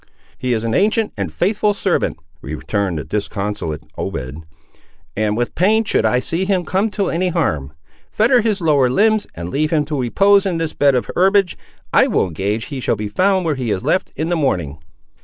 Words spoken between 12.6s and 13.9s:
he shall be found where he is